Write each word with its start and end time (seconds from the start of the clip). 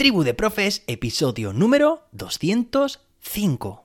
Tribu 0.00 0.24
de 0.24 0.32
Profes, 0.32 0.82
episodio 0.86 1.52
número 1.52 2.04
205. 2.12 3.84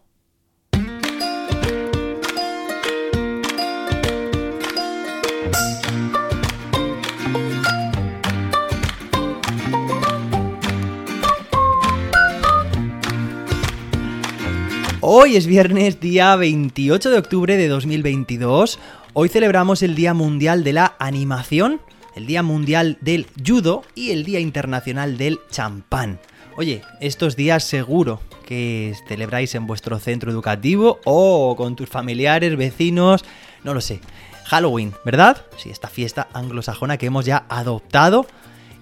Hoy 15.02 15.36
es 15.36 15.48
viernes, 15.48 16.00
día 16.00 16.34
28 16.38 17.10
de 17.10 17.18
octubre 17.18 17.58
de 17.58 17.68
2022. 17.68 18.80
Hoy 19.12 19.28
celebramos 19.28 19.84
el 19.84 19.96
Día 19.96 20.14
Mundial 20.14 20.64
de 20.64 20.72
la 20.72 20.96
Animación 20.98 21.82
el 22.16 22.26
Día 22.26 22.44
Mundial 22.44 22.98
del 23.02 23.28
Judo 23.46 23.84
y 23.94 24.12
el 24.12 24.24
Día 24.24 24.40
Internacional 24.40 25.18
del 25.18 25.40
Champán. 25.52 26.20
Oye, 26.58 26.82
estos 27.02 27.36
días 27.36 27.64
seguro 27.64 28.22
que 28.46 28.94
celebráis 29.08 29.56
en 29.56 29.68
vuestro 29.68 30.00
centro 30.00 30.32
educativo 30.32 31.00
o 31.04 31.56
con 31.58 31.76
tus 31.76 31.90
familiares, 31.90 32.56
vecinos, 32.56 33.26
no 33.64 33.74
lo 33.74 33.82
sé. 33.82 34.00
Halloween, 34.46 34.94
¿verdad? 35.04 35.46
Sí, 35.58 35.70
esta 35.70 35.90
fiesta 35.90 36.28
anglosajona 36.34 36.98
que 36.98 37.08
hemos 37.08 37.26
ya 37.26 37.46
adoptado. 37.50 38.26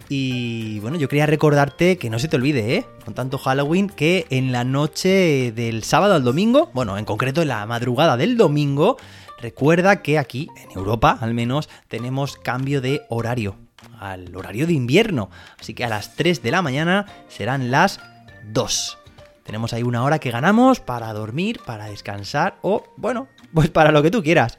Y 0.09 0.80
bueno, 0.80 0.98
yo 0.98 1.08
quería 1.08 1.26
recordarte 1.26 1.98
que 1.98 2.09
no 2.09 2.20
se 2.20 2.28
te 2.28 2.36
olvide, 2.36 2.76
¿eh? 2.76 2.86
Con 3.06 3.14
tanto 3.14 3.38
Halloween, 3.38 3.90
que 3.90 4.28
en 4.30 4.52
la 4.52 4.66
noche 4.66 5.54
del 5.54 5.84
sábado 5.84 6.14
al 6.14 6.23
domingo, 6.23 6.70
bueno, 6.73 6.98
en 6.98 7.06
concreto 7.06 7.42
en 7.42 7.48
la 7.48 7.66
madrugada 7.66 8.18
del 8.18 8.38
domingo, 8.38 8.98
Recuerda 9.44 10.02
que 10.02 10.18
aquí, 10.18 10.48
en 10.56 10.72
Europa 10.72 11.18
al 11.20 11.34
menos, 11.34 11.68
tenemos 11.90 12.38
cambio 12.38 12.80
de 12.80 13.02
horario, 13.10 13.58
al 14.00 14.34
horario 14.34 14.66
de 14.66 14.72
invierno. 14.72 15.30
Así 15.60 15.74
que 15.74 15.84
a 15.84 15.90
las 15.90 16.16
3 16.16 16.42
de 16.42 16.50
la 16.50 16.62
mañana 16.62 17.08
serán 17.28 17.70
las 17.70 18.00
2. 18.46 18.98
Tenemos 19.44 19.74
ahí 19.74 19.84
una 19.84 20.02
hora 20.02 20.20
que 20.20 20.32
ganamos 20.32 20.80
para 20.80 21.12
dormir, 21.12 21.59
para 21.66 21.88
descansar 21.88 22.58
o, 22.62 22.86
bueno, 22.95 23.28
pues 23.54 23.70
para 23.70 23.92
lo 23.92 24.02
que 24.02 24.12
tú 24.12 24.23
quieras. 24.23 24.58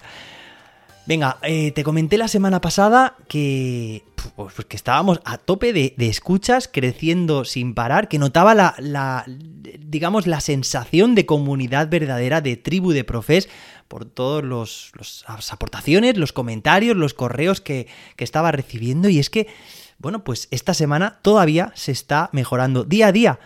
Venga, 1.06 1.36
eh, 1.42 1.70
te 1.72 1.84
comenté 1.84 2.16
la 2.16 2.28
semana 2.28 2.62
pasada 2.62 3.16
que, 3.28 4.04
pues, 4.36 4.54
pues 4.54 4.66
que 4.66 4.76
estábamos 4.76 5.20
a 5.26 5.36
tope 5.36 5.74
de, 5.74 5.94
escuchas, 5.98 6.66
creciendo 6.66 7.44
sin 7.44 7.74
parar, 7.74 8.08
que 8.08 8.18
notaba 8.18 8.54
la, 8.54 8.74
la, 8.78 9.24
digamos, 9.26 10.26
la 10.26 10.40
sensación 10.40 11.14
de 11.14 11.26
comunidad 11.26 11.90
verdadera, 11.90 12.40
de 12.40 12.56
tribu 12.56 12.92
de 12.92 13.04
profes, 13.04 13.50
por 13.86 14.06
todas 14.06 14.44
las 14.44 15.52
aportaciones, 15.52 16.16
los 16.16 16.32
comentarios, 16.32 16.96
los 16.96 17.12
correos 17.12 17.60
que, 17.60 17.86
que 18.16 18.24
estaba 18.24 18.50
recibiendo. 18.50 19.10
Y 19.10 19.18
es 19.18 19.28
que, 19.28 19.46
bueno, 19.98 20.24
pues 20.24 20.48
esta 20.50 20.72
semana 20.72 21.18
todavía 21.20 21.70
se 21.74 21.92
está 21.92 22.30
mejorando 22.32 22.84
día 22.84 23.08
a 23.08 23.12
día 23.12 23.38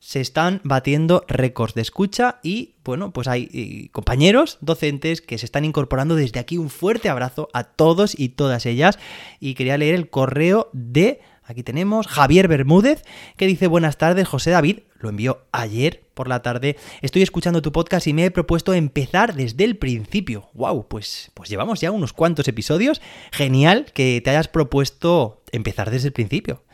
se 0.00 0.20
están 0.20 0.60
batiendo 0.64 1.24
récords 1.28 1.74
de 1.74 1.82
escucha 1.82 2.38
y 2.42 2.76
bueno, 2.84 3.12
pues 3.12 3.28
hay 3.28 3.48
eh, 3.52 3.88
compañeros 3.92 4.58
docentes 4.60 5.20
que 5.20 5.38
se 5.38 5.46
están 5.46 5.64
incorporando 5.64 6.14
desde 6.14 6.40
aquí. 6.40 6.58
Un 6.58 6.70
fuerte 6.70 7.08
abrazo 7.08 7.48
a 7.52 7.64
todos 7.64 8.18
y 8.18 8.30
todas 8.30 8.66
ellas 8.66 8.98
y 9.40 9.54
quería 9.54 9.78
leer 9.78 9.94
el 9.94 10.10
correo 10.10 10.70
de 10.72 11.20
Aquí 11.48 11.62
tenemos 11.62 12.06
Javier 12.06 12.46
Bermúdez 12.46 13.04
que 13.38 13.46
dice 13.46 13.68
buenas 13.68 13.96
tardes 13.96 14.28
José 14.28 14.50
David, 14.50 14.80
lo 14.98 15.08
envió 15.08 15.46
ayer 15.50 16.04
por 16.12 16.28
la 16.28 16.42
tarde. 16.42 16.76
Estoy 17.00 17.22
escuchando 17.22 17.62
tu 17.62 17.72
podcast 17.72 18.06
y 18.06 18.12
me 18.12 18.26
he 18.26 18.30
propuesto 18.30 18.74
empezar 18.74 19.34
desde 19.34 19.64
el 19.64 19.78
principio. 19.78 20.50
¡Wow! 20.52 20.88
Pues, 20.88 21.30
pues 21.32 21.48
llevamos 21.48 21.80
ya 21.80 21.90
unos 21.90 22.12
cuantos 22.12 22.48
episodios. 22.48 23.00
Genial 23.32 23.86
que 23.94 24.20
te 24.22 24.28
hayas 24.28 24.48
propuesto 24.48 25.42
empezar 25.50 25.90
desde 25.90 26.08
el 26.08 26.12
principio 26.12 26.64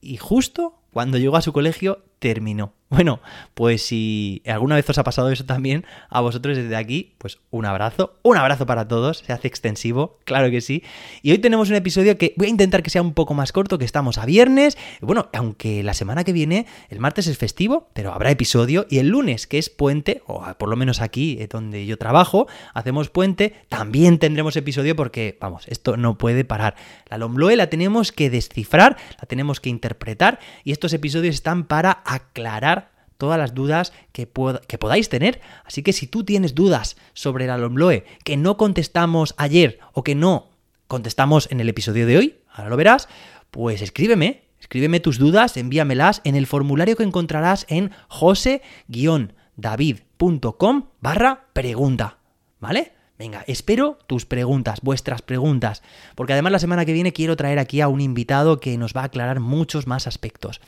y 0.00 0.18
justo 0.18 0.79
cuando 0.92 1.18
llegó 1.18 1.36
a 1.36 1.42
su 1.42 1.52
colegio 1.52 2.02
terminó. 2.20 2.74
Bueno, 2.90 3.20
pues 3.54 3.82
si 3.82 4.42
alguna 4.44 4.74
vez 4.74 4.90
os 4.90 4.98
ha 4.98 5.04
pasado 5.04 5.30
eso 5.30 5.44
también, 5.44 5.86
a 6.08 6.20
vosotros 6.22 6.56
desde 6.56 6.74
aquí, 6.74 7.14
pues 7.18 7.38
un 7.50 7.64
abrazo, 7.64 8.18
un 8.24 8.36
abrazo 8.36 8.66
para 8.66 8.88
todos, 8.88 9.18
se 9.18 9.32
hace 9.32 9.46
extensivo, 9.46 10.18
claro 10.24 10.50
que 10.50 10.60
sí. 10.60 10.82
Y 11.22 11.30
hoy 11.30 11.38
tenemos 11.38 11.70
un 11.70 11.76
episodio 11.76 12.18
que 12.18 12.34
voy 12.36 12.48
a 12.48 12.50
intentar 12.50 12.82
que 12.82 12.90
sea 12.90 13.00
un 13.00 13.14
poco 13.14 13.32
más 13.32 13.52
corto, 13.52 13.78
que 13.78 13.84
estamos 13.84 14.18
a 14.18 14.26
viernes. 14.26 14.76
Bueno, 15.00 15.28
aunque 15.32 15.84
la 15.84 15.94
semana 15.94 16.24
que 16.24 16.32
viene, 16.32 16.66
el 16.88 16.98
martes 16.98 17.28
es 17.28 17.38
festivo, 17.38 17.88
pero 17.92 18.12
habrá 18.12 18.32
episodio. 18.32 18.86
Y 18.90 18.98
el 18.98 19.06
lunes, 19.06 19.46
que 19.46 19.58
es 19.58 19.70
puente, 19.70 20.22
o 20.26 20.42
por 20.58 20.68
lo 20.68 20.74
menos 20.74 21.00
aquí 21.00 21.36
eh, 21.38 21.46
donde 21.46 21.86
yo 21.86 21.96
trabajo, 21.96 22.48
hacemos 22.74 23.08
puente, 23.08 23.54
también 23.68 24.18
tendremos 24.18 24.56
episodio 24.56 24.96
porque, 24.96 25.38
vamos, 25.40 25.68
esto 25.68 25.96
no 25.96 26.18
puede 26.18 26.44
parar. 26.44 26.74
La 27.08 27.18
Lombloe 27.18 27.54
la 27.54 27.70
tenemos 27.70 28.10
que 28.10 28.30
descifrar, 28.30 28.96
la 29.20 29.28
tenemos 29.28 29.60
que 29.60 29.70
interpretar, 29.70 30.40
y 30.64 30.72
estos 30.80 30.94
episodios 30.94 31.34
están 31.34 31.64
para 31.64 32.00
aclarar 32.06 32.90
todas 33.18 33.38
las 33.38 33.54
dudas 33.54 33.92
que, 34.12 34.26
podáis 34.26 35.10
tener. 35.10 35.42
Así 35.66 35.82
que 35.82 35.92
si 35.92 36.06
tú 36.06 36.24
tienes 36.24 36.54
dudas 36.54 36.96
sobre 37.12 37.46
la 37.46 37.58
Lombloe 37.58 38.06
que 38.24 38.38
no 38.38 38.56
contestamos 38.56 39.34
ayer 39.36 39.78
o 39.92 40.02
que 40.02 40.14
no 40.14 40.48
contestamos 40.88 41.50
en 41.50 41.60
el 41.60 41.68
episodio 41.68 42.06
de 42.06 42.16
hoy, 42.16 42.36
ahora 42.50 42.70
lo 42.70 42.78
verás, 42.78 43.10
pues 43.50 43.82
escríbeme, 43.82 44.44
escríbeme 44.58 45.00
tus 45.00 45.18
dudas, 45.18 45.58
envíamelas 45.58 46.22
en 46.24 46.34
el 46.34 46.46
formulario 46.46 46.96
que 46.96 47.02
encontrarás 47.02 47.66
en 47.68 47.90
jose-david.com 48.08 50.84
barra 51.02 51.44
pregunta, 51.52 52.16
¿vale? 52.58 52.94
Venga, 53.20 53.44
espero 53.46 53.98
tus 54.06 54.24
preguntas, 54.24 54.80
vuestras 54.80 55.20
preguntas, 55.20 55.82
porque 56.14 56.32
además 56.32 56.52
la 56.52 56.58
semana 56.58 56.86
que 56.86 56.94
viene 56.94 57.12
quiero 57.12 57.36
traer 57.36 57.58
aquí 57.58 57.82
a 57.82 57.88
un 57.88 58.00
invitado 58.00 58.60
que 58.60 58.78
nos 58.78 58.96
va 58.96 59.02
a 59.02 59.04
aclarar 59.04 59.40
muchos 59.40 59.86
más 59.86 60.06
aspectos. 60.06 60.62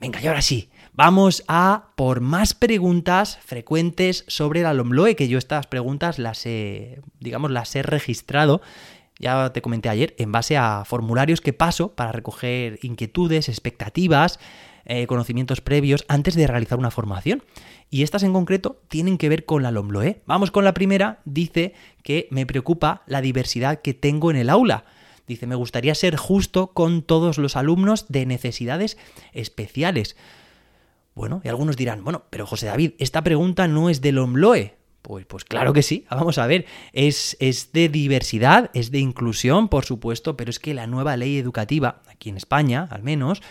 Venga, 0.00 0.22
y 0.22 0.28
ahora 0.28 0.40
sí, 0.40 0.70
vamos 0.92 1.42
a 1.48 1.88
por 1.96 2.20
más 2.20 2.54
preguntas 2.54 3.40
frecuentes 3.44 4.24
sobre 4.28 4.62
la 4.62 4.72
LOMLOE, 4.72 5.16
que 5.16 5.26
yo 5.26 5.36
estas 5.36 5.66
preguntas 5.66 6.20
las 6.20 6.46
he, 6.46 7.00
digamos, 7.18 7.50
las 7.50 7.74
he 7.74 7.82
registrado 7.82 8.60
ya 9.18 9.52
te 9.52 9.60
comenté 9.60 9.88
ayer, 9.88 10.14
en 10.16 10.32
base 10.32 10.56
a 10.56 10.84
formularios 10.86 11.42
que 11.42 11.52
paso 11.52 11.94
para 11.94 12.10
recoger 12.10 12.78
inquietudes, 12.82 13.50
expectativas, 13.50 14.40
eh, 14.84 15.06
conocimientos 15.06 15.60
previos 15.60 16.04
antes 16.08 16.34
de 16.34 16.46
realizar 16.46 16.78
una 16.78 16.90
formación. 16.90 17.42
Y 17.90 18.02
estas 18.02 18.22
en 18.22 18.32
concreto 18.32 18.80
tienen 18.88 19.18
que 19.18 19.28
ver 19.28 19.44
con 19.44 19.62
la 19.62 19.70
LOMLOE. 19.70 20.22
Vamos 20.26 20.50
con 20.50 20.64
la 20.64 20.74
primera, 20.74 21.20
dice 21.24 21.74
que 22.02 22.28
me 22.30 22.46
preocupa 22.46 23.02
la 23.06 23.20
diversidad 23.20 23.80
que 23.82 23.94
tengo 23.94 24.30
en 24.30 24.36
el 24.36 24.48
aula. 24.48 24.84
Dice, 25.26 25.46
me 25.46 25.54
gustaría 25.54 25.94
ser 25.94 26.16
justo 26.16 26.68
con 26.68 27.02
todos 27.02 27.38
los 27.38 27.56
alumnos 27.56 28.06
de 28.08 28.26
necesidades 28.26 28.98
especiales. 29.32 30.16
Bueno, 31.14 31.40
y 31.44 31.48
algunos 31.48 31.76
dirán, 31.76 32.02
bueno, 32.04 32.24
pero 32.30 32.46
José 32.46 32.66
David, 32.66 32.92
esta 32.98 33.22
pregunta 33.22 33.68
no 33.68 33.90
es 33.90 34.00
del 34.00 34.18
OMLOE, 34.18 34.76
Pues, 35.02 35.26
pues 35.26 35.44
claro 35.44 35.72
que 35.72 35.82
sí, 35.82 36.06
vamos 36.10 36.38
a 36.38 36.46
ver, 36.46 36.66
es, 36.92 37.36
es 37.40 37.72
de 37.72 37.88
diversidad, 37.88 38.70
es 38.74 38.90
de 38.90 38.98
inclusión, 38.98 39.68
por 39.68 39.84
supuesto, 39.84 40.36
pero 40.36 40.50
es 40.50 40.58
que 40.58 40.74
la 40.74 40.86
nueva 40.86 41.16
ley 41.16 41.38
educativa, 41.38 42.02
aquí 42.08 42.30
en 42.30 42.36
España 42.36 42.86
al 42.90 43.02
menos, 43.02 43.42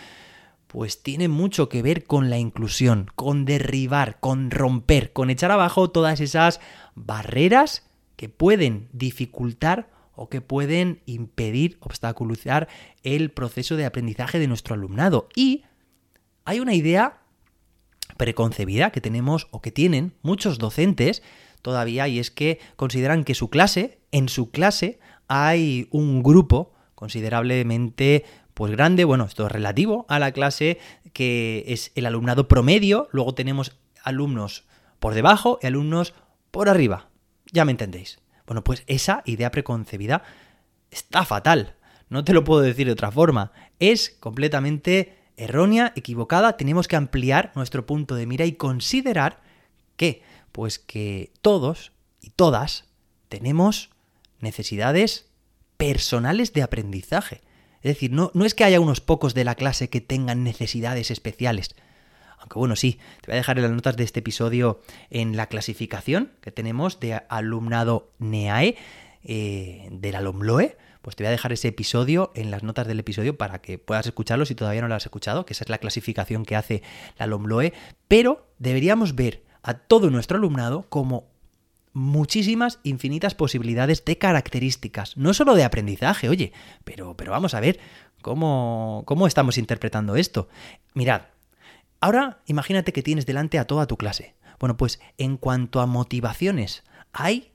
pues 0.70 1.02
tiene 1.02 1.26
mucho 1.26 1.68
que 1.68 1.82
ver 1.82 2.04
con 2.04 2.30
la 2.30 2.38
inclusión, 2.38 3.10
con 3.16 3.44
derribar, 3.44 4.20
con 4.20 4.52
romper, 4.52 5.12
con 5.12 5.28
echar 5.28 5.50
abajo 5.50 5.90
todas 5.90 6.20
esas 6.20 6.60
barreras 6.94 7.90
que 8.14 8.28
pueden 8.28 8.88
dificultar 8.92 9.90
o 10.14 10.28
que 10.28 10.40
pueden 10.40 11.02
impedir, 11.06 11.76
obstaculizar 11.80 12.68
el 13.02 13.32
proceso 13.32 13.74
de 13.74 13.84
aprendizaje 13.84 14.38
de 14.38 14.46
nuestro 14.46 14.76
alumnado. 14.76 15.28
Y 15.34 15.64
hay 16.44 16.60
una 16.60 16.74
idea 16.74 17.18
preconcebida 18.16 18.92
que 18.92 19.00
tenemos 19.00 19.48
o 19.50 19.60
que 19.60 19.72
tienen 19.72 20.14
muchos 20.22 20.58
docentes 20.58 21.24
todavía 21.62 22.06
y 22.06 22.20
es 22.20 22.30
que 22.30 22.60
consideran 22.76 23.24
que 23.24 23.34
su 23.34 23.50
clase, 23.50 23.98
en 24.12 24.28
su 24.28 24.52
clase 24.52 25.00
hay 25.26 25.88
un 25.90 26.22
grupo 26.22 26.74
considerablemente 26.94 28.24
pues 28.60 28.72
grande, 28.72 29.06
bueno, 29.06 29.24
esto 29.24 29.46
es 29.46 29.52
relativo 29.52 30.04
a 30.10 30.18
la 30.18 30.32
clase 30.32 30.78
que 31.14 31.64
es 31.68 31.92
el 31.94 32.04
alumnado 32.04 32.46
promedio, 32.46 33.08
luego 33.10 33.32
tenemos 33.32 33.78
alumnos 34.04 34.64
por 34.98 35.14
debajo 35.14 35.58
y 35.62 35.66
alumnos 35.66 36.12
por 36.50 36.68
arriba. 36.68 37.08
Ya 37.52 37.64
me 37.64 37.70
entendéis. 37.70 38.18
Bueno, 38.46 38.62
pues 38.62 38.84
esa 38.86 39.22
idea 39.24 39.50
preconcebida 39.50 40.24
está 40.90 41.24
fatal. 41.24 41.76
No 42.10 42.22
te 42.22 42.34
lo 42.34 42.44
puedo 42.44 42.60
decir 42.60 42.84
de 42.86 42.92
otra 42.92 43.10
forma. 43.10 43.52
Es 43.78 44.10
completamente 44.10 45.16
errónea, 45.38 45.94
equivocada. 45.96 46.58
Tenemos 46.58 46.86
que 46.86 46.96
ampliar 46.96 47.52
nuestro 47.54 47.86
punto 47.86 48.14
de 48.14 48.26
mira 48.26 48.44
y 48.44 48.52
considerar 48.52 49.40
que, 49.96 50.22
pues 50.52 50.78
que 50.78 51.32
todos 51.40 51.92
y 52.20 52.28
todas 52.28 52.84
tenemos 53.30 53.88
necesidades 54.38 55.30
personales 55.78 56.52
de 56.52 56.62
aprendizaje. 56.62 57.40
Es 57.82 57.94
decir, 57.94 58.12
no, 58.12 58.30
no 58.34 58.44
es 58.44 58.54
que 58.54 58.64
haya 58.64 58.80
unos 58.80 59.00
pocos 59.00 59.34
de 59.34 59.44
la 59.44 59.54
clase 59.54 59.88
que 59.88 60.00
tengan 60.00 60.44
necesidades 60.44 61.10
especiales. 61.10 61.74
Aunque 62.38 62.58
bueno, 62.58 62.76
sí, 62.76 62.98
te 63.20 63.28
voy 63.28 63.34
a 63.34 63.36
dejar 63.36 63.58
en 63.58 63.64
las 63.64 63.72
notas 63.72 63.96
de 63.96 64.04
este 64.04 64.20
episodio 64.20 64.80
en 65.10 65.36
la 65.36 65.46
clasificación 65.46 66.32
que 66.40 66.50
tenemos 66.50 67.00
de 67.00 67.22
alumnado 67.28 68.12
NEAE, 68.18 68.76
eh, 69.22 69.88
del 69.90 70.14
alumloe 70.16 70.76
pues 71.02 71.16
te 71.16 71.24
voy 71.24 71.28
a 71.28 71.30
dejar 71.30 71.52
ese 71.52 71.68
episodio 71.68 72.30
en 72.34 72.50
las 72.50 72.62
notas 72.62 72.86
del 72.86 73.00
episodio 73.00 73.36
para 73.36 73.60
que 73.60 73.78
puedas 73.78 74.06
escucharlo 74.06 74.44
si 74.44 74.54
todavía 74.54 74.82
no 74.82 74.88
lo 74.88 74.94
has 74.94 75.06
escuchado, 75.06 75.46
que 75.46 75.54
esa 75.54 75.64
es 75.64 75.70
la 75.70 75.78
clasificación 75.78 76.44
que 76.44 76.56
hace 76.56 76.82
la 77.18 77.26
LOMLOE, 77.26 77.72
pero 78.08 78.46
deberíamos 78.58 79.14
ver 79.14 79.42
a 79.62 79.74
todo 79.74 80.10
nuestro 80.10 80.36
alumnado 80.36 80.86
como 80.88 81.30
muchísimas, 81.92 82.78
infinitas 82.82 83.34
posibilidades 83.34 84.04
de 84.04 84.18
características, 84.18 85.16
no 85.16 85.34
solo 85.34 85.54
de 85.54 85.64
aprendizaje, 85.64 86.28
oye, 86.28 86.52
pero, 86.84 87.16
pero 87.16 87.32
vamos 87.32 87.54
a 87.54 87.60
ver 87.60 87.80
cómo, 88.22 89.02
cómo 89.06 89.26
estamos 89.26 89.58
interpretando 89.58 90.16
esto. 90.16 90.48
Mirad, 90.94 91.22
ahora 92.00 92.40
imagínate 92.46 92.92
que 92.92 93.02
tienes 93.02 93.26
delante 93.26 93.58
a 93.58 93.66
toda 93.66 93.86
tu 93.86 93.96
clase. 93.96 94.34
Bueno, 94.58 94.76
pues 94.76 95.00
en 95.18 95.36
cuanto 95.36 95.80
a 95.80 95.86
motivaciones, 95.86 96.84
hay 97.12 97.52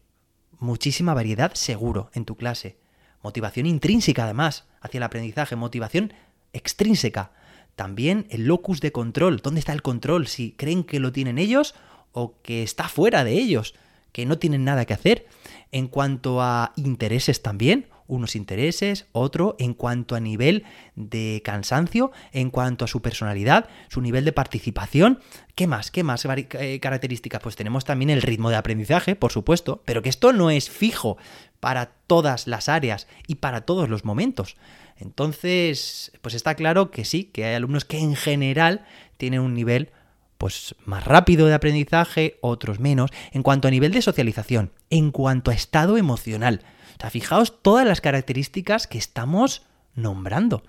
muchísima 0.59 1.13
variedad 1.13 1.53
seguro 1.53 2.09
en 2.13 2.25
tu 2.25 2.35
clase. 2.35 2.77
Motivación 3.21 3.65
intrínseca 3.65 4.23
además 4.23 4.65
hacia 4.81 4.97
el 4.97 5.03
aprendizaje, 5.03 5.55
motivación 5.55 6.13
extrínseca. 6.53 7.31
También 7.75 8.27
el 8.29 8.45
locus 8.45 8.81
de 8.81 8.91
control. 8.91 9.37
¿Dónde 9.37 9.59
está 9.59 9.73
el 9.73 9.81
control? 9.81 10.27
Si 10.27 10.51
creen 10.51 10.83
que 10.83 10.99
lo 10.99 11.11
tienen 11.11 11.37
ellos 11.37 11.75
o 12.11 12.35
que 12.41 12.63
está 12.63 12.87
fuera 12.87 13.23
de 13.23 13.33
ellos, 13.33 13.75
que 14.15 14.25
no 14.25 14.37
tienen 14.37 14.63
nada 14.63 14.85
que 14.85 14.93
hacer. 14.93 15.27
En 15.73 15.89
cuanto 15.89 16.41
a 16.41 16.71
intereses 16.77 17.41
también, 17.41 17.87
unos 18.07 18.37
intereses, 18.37 19.07
otro 19.11 19.57
en 19.59 19.73
cuanto 19.73 20.15
a 20.15 20.21
nivel 20.21 20.63
de 20.95 21.41
cansancio, 21.43 22.13
en 22.31 22.49
cuanto 22.49 22.85
a 22.85 22.87
su 22.87 23.01
personalidad, 23.01 23.67
su 23.89 23.99
nivel 23.99 24.23
de 24.23 24.31
participación. 24.31 25.19
¿Qué 25.53 25.67
más? 25.67 25.91
¿Qué 25.91 26.03
más 26.03 26.25
eh, 26.25 26.79
características? 26.79 27.41
Pues 27.41 27.57
tenemos 27.57 27.83
también 27.83 28.09
el 28.09 28.21
ritmo 28.21 28.49
de 28.49 28.55
aprendizaje, 28.55 29.17
por 29.17 29.33
supuesto, 29.33 29.81
pero 29.83 30.01
que 30.01 30.07
esto 30.07 30.31
no 30.31 30.49
es 30.49 30.69
fijo 30.69 31.17
para 31.59 31.87
todas 32.07 32.47
las 32.47 32.69
áreas 32.69 33.07
y 33.27 33.35
para 33.35 33.65
todos 33.65 33.89
los 33.89 34.05
momentos. 34.05 34.55
Entonces, 34.95 36.13
pues 36.21 36.35
está 36.35 36.55
claro 36.55 36.89
que 36.89 37.03
sí, 37.03 37.25
que 37.25 37.43
hay 37.43 37.55
alumnos 37.55 37.83
que 37.83 37.99
en 37.99 38.15
general 38.15 38.85
tienen 39.17 39.41
un 39.41 39.53
nivel 39.53 39.91
pues 40.37 40.75
más 40.85 41.05
rápido 41.05 41.47
de 41.47 41.53
aprendizaje, 41.53 42.37
otros 42.41 42.79
menos, 42.79 43.11
en 43.31 43.43
cuanto 43.43 43.67
a 43.67 43.71
nivel 43.71 43.91
de 43.91 44.01
socialización, 44.01 44.71
en 44.89 45.11
cuanto 45.11 45.51
a 45.51 45.53
estado 45.53 45.97
emocional. 45.97 46.61
O 46.97 47.01
sea, 47.01 47.09
fijaos 47.09 47.61
todas 47.61 47.85
las 47.85 48.01
características 48.01 48.87
que 48.87 48.97
estamos 48.97 49.63
nombrando. 49.95 50.63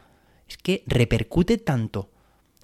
Es 0.48 0.56
que 0.56 0.84
repercute 0.86 1.58
tanto 1.58 2.10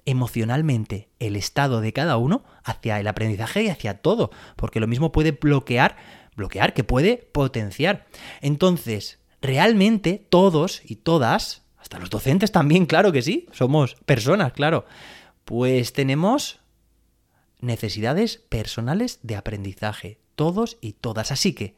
emocionalmente 0.05 1.09
el 1.19 1.35
estado 1.35 1.79
de 1.79 1.93
cada 1.93 2.17
uno 2.17 2.43
hacia 2.63 2.99
el 2.99 3.07
aprendizaje 3.07 3.63
y 3.63 3.69
hacia 3.69 4.01
todo, 4.01 4.31
porque 4.55 4.79
lo 4.79 4.87
mismo 4.87 5.11
puede 5.11 5.31
bloquear 5.31 5.95
bloquear, 6.35 6.73
que 6.73 6.83
puede 6.83 7.17
potenciar. 7.31 8.07
Entonces, 8.41 9.19
realmente 9.41 10.25
todos 10.29 10.81
y 10.85 10.97
todas, 10.97 11.63
hasta 11.77 11.99
los 11.99 12.09
docentes 12.09 12.51
también, 12.51 12.85
claro 12.85 13.11
que 13.11 13.21
sí, 13.21 13.47
somos 13.51 13.95
personas, 14.05 14.53
claro, 14.53 14.85
pues 15.45 15.93
tenemos 15.93 16.59
necesidades 17.63 18.37
personales 18.49 19.19
de 19.23 19.35
aprendizaje, 19.35 20.19
todos 20.35 20.77
y 20.81 20.93
todas. 20.93 21.31
Así 21.31 21.53
que, 21.53 21.75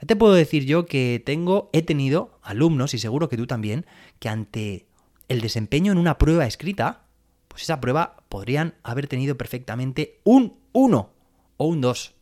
ya 0.00 0.06
te 0.06 0.16
puedo 0.16 0.34
decir 0.34 0.64
yo 0.64 0.86
que 0.86 1.22
tengo, 1.24 1.70
he 1.72 1.82
tenido 1.82 2.38
alumnos, 2.42 2.94
y 2.94 2.98
seguro 2.98 3.28
que 3.28 3.36
tú 3.36 3.46
también, 3.46 3.86
que 4.18 4.28
ante 4.28 4.86
el 5.28 5.40
desempeño 5.40 5.92
en 5.92 5.98
una 5.98 6.18
prueba 6.18 6.46
escrita, 6.46 7.02
pues 7.48 7.62
esa 7.62 7.80
prueba 7.80 8.16
podrían 8.28 8.74
haber 8.82 9.06
tenido 9.06 9.36
perfectamente 9.36 10.20
un 10.24 10.56
1 10.72 11.10
o 11.56 11.64
un 11.66 11.80
2. 11.80 12.14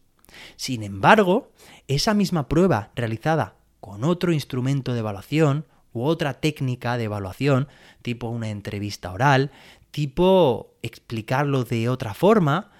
Sin 0.56 0.82
embargo, 0.82 1.52
esa 1.86 2.14
misma 2.14 2.48
prueba 2.48 2.90
realizada 2.94 3.56
con 3.80 4.04
otro 4.04 4.32
instrumento 4.32 4.92
de 4.92 4.98
evaluación 4.98 5.66
u 5.92 6.02
otra 6.02 6.34
técnica 6.34 6.98
de 6.98 7.04
evaluación, 7.04 7.68
tipo 8.02 8.28
una 8.28 8.50
entrevista 8.50 9.12
oral, 9.12 9.50
tipo 9.90 10.74
explicarlo 10.82 11.64
de 11.64 11.88
otra 11.88 12.12
forma, 12.14 12.70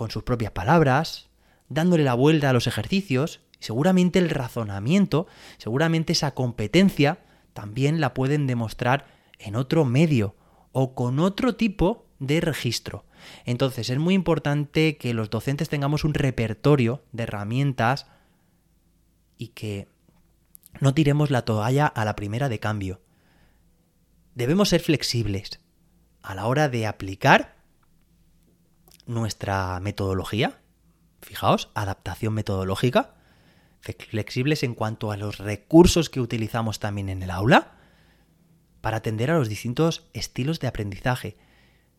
con 0.00 0.10
sus 0.10 0.22
propias 0.22 0.52
palabras, 0.52 1.28
dándole 1.68 2.04
la 2.04 2.14
vuelta 2.14 2.48
a 2.48 2.52
los 2.54 2.66
ejercicios, 2.66 3.42
seguramente 3.58 4.18
el 4.18 4.30
razonamiento, 4.30 5.26
seguramente 5.58 6.14
esa 6.14 6.32
competencia, 6.32 7.18
también 7.52 8.00
la 8.00 8.14
pueden 8.14 8.46
demostrar 8.46 9.04
en 9.38 9.56
otro 9.56 9.84
medio 9.84 10.36
o 10.72 10.94
con 10.94 11.18
otro 11.18 11.54
tipo 11.54 12.06
de 12.18 12.40
registro. 12.40 13.04
Entonces 13.44 13.90
es 13.90 13.98
muy 13.98 14.14
importante 14.14 14.96
que 14.96 15.12
los 15.12 15.28
docentes 15.28 15.68
tengamos 15.68 16.02
un 16.04 16.14
repertorio 16.14 17.02
de 17.12 17.24
herramientas 17.24 18.06
y 19.36 19.48
que 19.48 19.86
no 20.80 20.94
tiremos 20.94 21.30
la 21.30 21.44
toalla 21.44 21.86
a 21.86 22.06
la 22.06 22.16
primera 22.16 22.48
de 22.48 22.58
cambio. 22.58 23.02
Debemos 24.34 24.70
ser 24.70 24.80
flexibles 24.80 25.60
a 26.22 26.34
la 26.34 26.46
hora 26.46 26.70
de 26.70 26.86
aplicar 26.86 27.59
nuestra 29.10 29.78
metodología. 29.80 30.60
Fijaos, 31.22 31.70
adaptación 31.74 32.32
metodológica. 32.34 33.14
Flexibles 33.80 34.62
en 34.62 34.74
cuanto 34.74 35.10
a 35.10 35.16
los 35.16 35.38
recursos 35.38 36.10
que 36.10 36.20
utilizamos 36.20 36.80
también 36.80 37.08
en 37.08 37.22
el 37.22 37.30
aula 37.30 37.78
para 38.80 38.98
atender 38.98 39.30
a 39.30 39.38
los 39.38 39.48
distintos 39.48 40.06
estilos 40.12 40.60
de 40.60 40.68
aprendizaje 40.68 41.36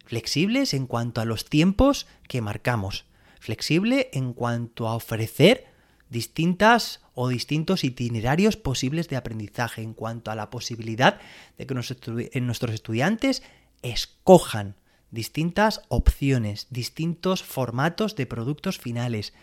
flexibles 0.05 0.73
en 0.73 0.87
cuanto 0.87 1.21
a 1.21 1.25
los 1.25 1.45
tiempos 1.45 2.07
que 2.27 2.41
marcamos, 2.41 3.05
flexible 3.39 4.09
en 4.13 4.33
cuanto 4.33 4.87
a 4.87 4.95
ofrecer 4.95 5.67
distintas 6.09 6.99
o 7.13 7.29
distintos 7.29 7.83
itinerarios 7.83 8.57
posibles 8.57 9.07
de 9.07 9.15
aprendizaje, 9.15 9.81
en 9.81 9.93
cuanto 9.93 10.29
a 10.29 10.35
la 10.35 10.49
posibilidad 10.49 11.19
de 11.57 11.65
que 11.65 11.73
nuestros 11.73 12.73
estudiantes 12.73 13.43
escojan 13.81 14.75
distintas 15.11 15.81
opciones, 15.89 16.67
distintos 16.69 17.43
formatos 17.43 18.15
de 18.15 18.25
productos 18.25 18.79
finales. 18.79 19.33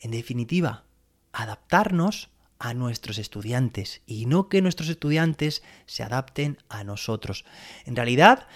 En 0.00 0.10
definitiva, 0.10 0.84
adaptarnos 1.32 2.28
a 2.58 2.74
nuestros 2.74 3.18
estudiantes 3.18 4.02
y 4.06 4.26
no 4.26 4.48
que 4.48 4.62
nuestros 4.62 4.88
estudiantes 4.88 5.62
se 5.86 6.02
adapten 6.02 6.58
a 6.68 6.84
nosotros. 6.84 7.44
En 7.86 7.96
realidad, 7.96 8.46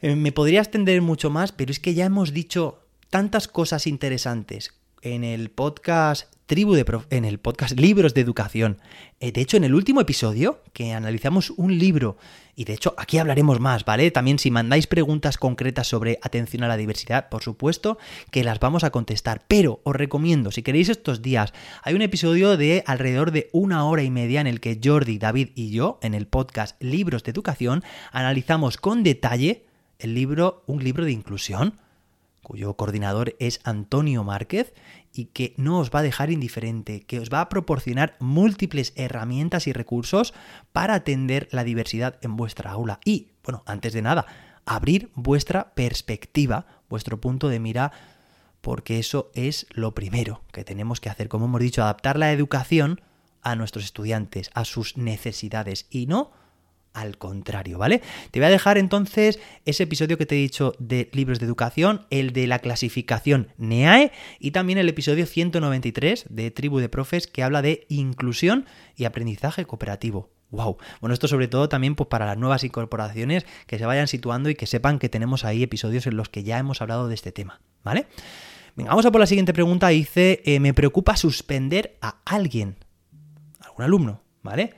eh, 0.00 0.16
me 0.16 0.32
podría 0.32 0.60
extender 0.60 1.02
mucho 1.02 1.30
más, 1.30 1.52
pero 1.52 1.70
es 1.70 1.80
que 1.80 1.94
ya 1.94 2.06
hemos 2.06 2.32
dicho 2.32 2.82
tantas 3.10 3.48
cosas 3.48 3.86
interesantes 3.86 4.72
en 5.14 5.22
el 5.22 5.50
podcast 5.50 6.34
Tribu 6.46 6.74
de 6.74 6.84
en 7.10 7.24
el 7.24 7.38
podcast 7.38 7.78
Libros 7.78 8.12
de 8.12 8.22
Educación. 8.22 8.78
Eh, 9.20 9.30
de 9.30 9.40
hecho, 9.40 9.56
en 9.56 9.62
el 9.62 9.76
último 9.76 10.00
episodio, 10.00 10.62
que 10.72 10.94
analizamos 10.94 11.50
un 11.50 11.78
libro, 11.78 12.16
y 12.56 12.64
de 12.64 12.74
hecho 12.74 12.92
aquí 12.98 13.18
hablaremos 13.18 13.60
más, 13.60 13.84
¿vale? 13.84 14.10
También 14.10 14.40
si 14.40 14.50
mandáis 14.50 14.88
preguntas 14.88 15.38
concretas 15.38 15.86
sobre 15.86 16.18
atención 16.22 16.64
a 16.64 16.68
la 16.68 16.76
diversidad, 16.76 17.28
por 17.28 17.44
supuesto 17.44 17.98
que 18.32 18.42
las 18.42 18.58
vamos 18.58 18.82
a 18.82 18.90
contestar. 18.90 19.44
Pero 19.46 19.80
os 19.84 19.94
recomiendo, 19.94 20.50
si 20.50 20.64
queréis 20.64 20.88
estos 20.88 21.22
días, 21.22 21.52
hay 21.84 21.94
un 21.94 22.02
episodio 22.02 22.56
de 22.56 22.82
alrededor 22.84 23.30
de 23.30 23.48
una 23.52 23.84
hora 23.84 24.02
y 24.02 24.10
media 24.10 24.40
en 24.40 24.48
el 24.48 24.58
que 24.58 24.80
Jordi, 24.82 25.18
David 25.18 25.50
y 25.54 25.70
yo, 25.70 26.00
en 26.02 26.14
el 26.14 26.26
podcast 26.26 26.82
Libros 26.82 27.22
de 27.22 27.30
Educación, 27.30 27.84
analizamos 28.10 28.76
con 28.76 29.04
detalle 29.04 29.66
el 30.00 30.14
libro, 30.14 30.64
un 30.66 30.82
libro 30.82 31.04
de 31.04 31.12
inclusión 31.12 31.74
cuyo 32.46 32.74
coordinador 32.74 33.34
es 33.40 33.58
Antonio 33.64 34.22
Márquez 34.22 34.72
y 35.12 35.24
que 35.24 35.52
no 35.56 35.80
os 35.80 35.90
va 35.90 35.98
a 35.98 36.04
dejar 36.04 36.30
indiferente, 36.30 37.00
que 37.00 37.18
os 37.18 37.28
va 37.28 37.40
a 37.40 37.48
proporcionar 37.48 38.14
múltiples 38.20 38.92
herramientas 38.94 39.66
y 39.66 39.72
recursos 39.72 40.32
para 40.70 40.94
atender 40.94 41.48
la 41.50 41.64
diversidad 41.64 42.20
en 42.22 42.36
vuestra 42.36 42.70
aula. 42.70 43.00
Y, 43.04 43.32
bueno, 43.42 43.64
antes 43.66 43.94
de 43.94 44.02
nada, 44.02 44.26
abrir 44.64 45.10
vuestra 45.16 45.74
perspectiva, 45.74 46.66
vuestro 46.88 47.20
punto 47.20 47.48
de 47.48 47.58
mira, 47.58 47.90
porque 48.60 49.00
eso 49.00 49.32
es 49.34 49.66
lo 49.70 49.92
primero 49.96 50.44
que 50.52 50.62
tenemos 50.62 51.00
que 51.00 51.10
hacer, 51.10 51.28
como 51.28 51.46
hemos 51.46 51.60
dicho, 51.60 51.82
adaptar 51.82 52.16
la 52.16 52.30
educación 52.30 53.00
a 53.42 53.56
nuestros 53.56 53.84
estudiantes, 53.84 54.50
a 54.54 54.64
sus 54.64 54.96
necesidades 54.96 55.88
y 55.90 56.06
no 56.06 56.30
al 56.96 57.18
contrario, 57.18 57.78
¿vale? 57.78 58.00
Te 58.30 58.40
voy 58.40 58.46
a 58.46 58.50
dejar 58.50 58.78
entonces 58.78 59.38
ese 59.66 59.82
episodio 59.82 60.16
que 60.16 60.24
te 60.24 60.34
he 60.34 60.38
dicho 60.38 60.72
de 60.78 61.10
libros 61.12 61.38
de 61.38 61.44
educación, 61.46 62.06
el 62.08 62.32
de 62.32 62.46
la 62.46 62.58
clasificación 62.58 63.52
NEAE 63.58 64.12
y 64.40 64.52
también 64.52 64.78
el 64.78 64.88
episodio 64.88 65.26
193 65.26 66.24
de 66.30 66.50
Tribu 66.50 66.78
de 66.78 66.88
Profes 66.88 67.26
que 67.26 67.42
habla 67.42 67.60
de 67.60 67.84
inclusión 67.88 68.64
y 68.96 69.04
aprendizaje 69.04 69.66
cooperativo. 69.66 70.30
Wow. 70.50 70.78
Bueno, 71.00 71.12
esto 71.12 71.28
sobre 71.28 71.48
todo 71.48 71.68
también 71.68 71.96
pues, 71.96 72.08
para 72.08 72.24
las 72.24 72.38
nuevas 72.38 72.64
incorporaciones 72.64 73.44
que 73.66 73.78
se 73.78 73.84
vayan 73.84 74.08
situando 74.08 74.48
y 74.48 74.54
que 74.54 74.66
sepan 74.66 74.98
que 74.98 75.10
tenemos 75.10 75.44
ahí 75.44 75.62
episodios 75.62 76.06
en 76.06 76.16
los 76.16 76.30
que 76.30 76.44
ya 76.44 76.58
hemos 76.58 76.80
hablado 76.80 77.08
de 77.08 77.14
este 77.14 77.30
tema, 77.30 77.60
¿vale? 77.84 78.06
Venga, 78.74 78.90
vamos 78.90 79.04
a 79.04 79.10
por 79.10 79.20
la 79.20 79.26
siguiente 79.26 79.52
pregunta. 79.52 79.88
Dice, 79.88 80.40
eh, 80.46 80.60
me 80.60 80.72
preocupa 80.72 81.16
suspender 81.16 81.98
a 82.00 82.20
alguien, 82.24 82.76
algún 83.60 83.84
alumno, 83.84 84.22
¿vale? 84.42 84.74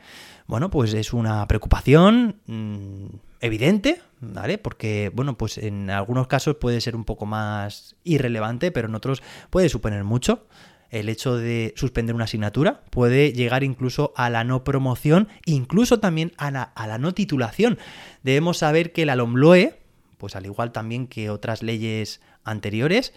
Bueno, 0.48 0.70
pues 0.70 0.94
es 0.94 1.12
una 1.12 1.46
preocupación 1.46 2.40
mm, 2.46 3.04
evidente, 3.40 4.00
¿vale? 4.20 4.56
Porque, 4.56 5.12
bueno, 5.14 5.36
pues 5.36 5.58
en 5.58 5.90
algunos 5.90 6.26
casos 6.26 6.56
puede 6.56 6.80
ser 6.80 6.96
un 6.96 7.04
poco 7.04 7.26
más 7.26 7.96
irrelevante, 8.02 8.72
pero 8.72 8.88
en 8.88 8.94
otros 8.94 9.22
puede 9.50 9.68
suponer 9.68 10.04
mucho. 10.04 10.46
El 10.88 11.10
hecho 11.10 11.36
de 11.36 11.74
suspender 11.76 12.14
una 12.14 12.24
asignatura 12.24 12.82
puede 12.88 13.34
llegar 13.34 13.62
incluso 13.62 14.14
a 14.16 14.30
la 14.30 14.42
no 14.42 14.64
promoción, 14.64 15.28
incluso 15.44 16.00
también 16.00 16.32
a 16.38 16.50
la, 16.50 16.98
no 16.98 17.12
titulación. 17.12 17.78
Debemos 18.22 18.56
saber 18.56 18.92
que 18.92 19.04
la 19.04 19.16
LOMLOE, 19.16 19.78
pues 20.16 20.34
al 20.34 20.46
igual 20.46 20.72
también 20.72 21.08
que 21.08 21.28
otras 21.28 21.62
leyes 21.62 22.22
anteriores, 22.42 23.12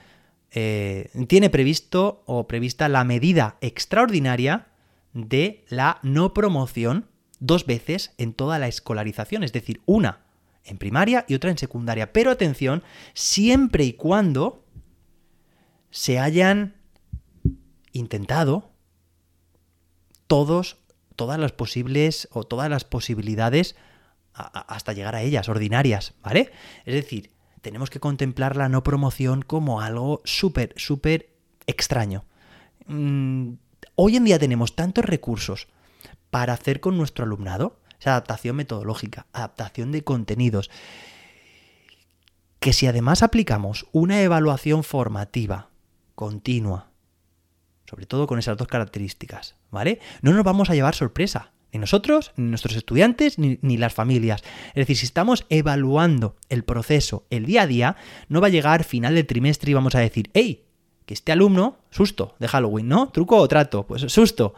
eh, 0.51 1.09
tiene 1.29 1.49
previsto 1.49 2.23
o 2.25 2.45
prevista 2.45 2.89
la 2.89 3.05
medida 3.05 3.55
extraordinaria 3.61 4.67
de 5.13 5.63
la 5.69 5.99
no 6.03 6.33
promoción 6.33 7.05
dos 7.41 7.65
veces 7.65 8.13
en 8.17 8.33
toda 8.33 8.59
la 8.59 8.69
escolarización, 8.69 9.43
es 9.43 9.51
decir, 9.51 9.81
una 9.85 10.19
en 10.63 10.77
primaria 10.77 11.25
y 11.27 11.33
otra 11.33 11.49
en 11.49 11.57
secundaria. 11.57 12.13
Pero 12.13 12.31
atención, 12.31 12.83
siempre 13.13 13.83
y 13.83 13.93
cuando 13.93 14.63
se 15.89 16.19
hayan 16.19 16.75
intentado 17.91 18.71
todos, 20.27 20.77
todas 21.17 21.39
las 21.39 21.51
posibles 21.51 22.29
o 22.31 22.43
todas 22.45 22.69
las 22.69 22.85
posibilidades 22.85 23.75
hasta 24.33 24.93
llegar 24.93 25.15
a 25.15 25.23
ellas, 25.23 25.49
ordinarias, 25.49 26.13
¿vale? 26.21 26.51
Es 26.85 26.93
decir, 26.93 27.31
tenemos 27.61 27.89
que 27.89 27.99
contemplar 27.99 28.55
la 28.55 28.69
no 28.69 28.83
promoción 28.83 29.41
como 29.41 29.81
algo 29.81 30.21
súper, 30.23 30.73
súper 30.77 31.33
extraño. 31.65 32.23
Mm, 32.85 33.53
hoy 33.95 34.15
en 34.15 34.23
día 34.23 34.39
tenemos 34.39 34.75
tantos 34.75 35.03
recursos 35.03 35.67
para 36.31 36.53
hacer 36.53 36.79
con 36.79 36.97
nuestro 36.97 37.25
alumnado, 37.25 37.77
esa 37.99 38.11
adaptación 38.11 38.55
metodológica, 38.55 39.27
adaptación 39.31 39.91
de 39.91 40.03
contenidos, 40.03 40.71
que 42.59 42.73
si 42.73 42.87
además 42.87 43.21
aplicamos 43.21 43.85
una 43.91 44.21
evaluación 44.21 44.83
formativa 44.83 45.69
continua, 46.15 46.89
sobre 47.87 48.05
todo 48.05 48.25
con 48.25 48.39
esas 48.39 48.57
dos 48.57 48.67
características, 48.67 49.55
¿vale? 49.69 49.99
No 50.21 50.31
nos 50.31 50.43
vamos 50.43 50.69
a 50.69 50.73
llevar 50.73 50.95
sorpresa, 50.95 51.51
ni 51.73 51.79
nosotros, 51.79 52.31
ni 52.37 52.49
nuestros 52.49 52.75
estudiantes, 52.75 53.39
ni, 53.39 53.57
ni, 53.61 53.77
las 53.77 53.93
familias. 53.93 54.43
Es 54.69 54.75
decir, 54.75 54.97
si 54.97 55.05
estamos 55.05 55.45
evaluando 55.49 56.35
el 56.49 56.63
proceso, 56.63 57.25
el 57.29 57.45
día 57.45 57.63
a 57.63 57.67
día, 57.67 57.95
no 58.29 58.41
va 58.41 58.47
a 58.47 58.51
llegar 58.51 58.83
final 58.83 59.15
del 59.15 59.25
trimestre 59.27 59.71
y 59.71 59.73
vamos 59.73 59.95
a 59.95 59.99
decir, 59.99 60.29
hey, 60.33 60.65
que 61.05 61.13
este 61.13 61.31
alumno, 61.31 61.77
susto 61.89 62.35
de 62.39 62.47
Halloween, 62.47 62.87
¿no? 62.87 63.09
Truco 63.09 63.37
o 63.37 63.47
trato, 63.47 63.87
pues 63.87 64.01
susto, 64.11 64.53